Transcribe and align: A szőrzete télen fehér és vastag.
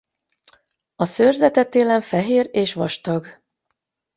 A 0.95 1.05
szőrzete 1.05 1.65
télen 1.65 2.01
fehér 2.01 2.49
és 2.51 2.73
vastag. 2.73 3.39